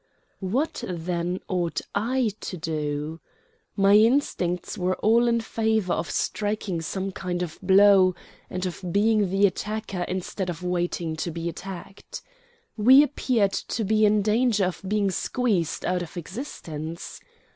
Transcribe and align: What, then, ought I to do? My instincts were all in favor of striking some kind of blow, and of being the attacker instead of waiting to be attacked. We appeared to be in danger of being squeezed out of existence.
What, 0.39 0.83
then, 0.87 1.41
ought 1.47 1.79
I 1.93 2.31
to 2.39 2.57
do? 2.57 3.19
My 3.75 3.93
instincts 3.93 4.75
were 4.75 4.95
all 4.95 5.27
in 5.27 5.41
favor 5.41 5.93
of 5.93 6.09
striking 6.09 6.81
some 6.81 7.11
kind 7.11 7.43
of 7.43 7.59
blow, 7.61 8.15
and 8.49 8.65
of 8.65 8.83
being 8.91 9.29
the 9.29 9.45
attacker 9.45 10.01
instead 10.07 10.49
of 10.49 10.63
waiting 10.63 11.15
to 11.17 11.29
be 11.29 11.47
attacked. 11.47 12.23
We 12.75 13.03
appeared 13.03 13.53
to 13.53 13.83
be 13.85 14.03
in 14.07 14.23
danger 14.23 14.65
of 14.65 14.81
being 14.87 15.11
squeezed 15.11 15.85
out 15.85 16.01
of 16.01 16.17
existence. 16.17 17.19